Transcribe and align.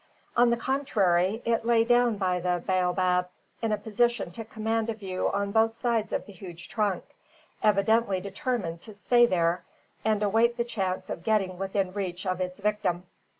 On 0.35 0.49
the 0.49 0.57
contrary, 0.57 1.43
it 1.45 1.63
lay 1.63 1.83
down 1.83 2.17
by 2.17 2.39
the 2.39 2.63
baobab 2.65 3.29
in 3.61 3.71
a 3.71 3.77
position 3.77 4.31
to 4.31 4.43
command 4.43 4.89
a 4.89 4.95
view 4.95 5.29
on 5.31 5.51
both 5.51 5.75
sides 5.75 6.11
of 6.11 6.25
the 6.25 6.33
huge 6.33 6.67
trunk, 6.69 7.03
evidently 7.61 8.19
determined 8.19 8.81
to 8.81 8.95
stay 8.95 9.27
there 9.27 9.63
and 10.03 10.23
await 10.23 10.57
the 10.57 10.65
chance 10.65 11.11
of 11.11 11.23
getting 11.23 11.59
within 11.59 11.93
reach 11.93 12.25
of 12.25 12.41
its 12.41 12.59
victim. 12.59 13.03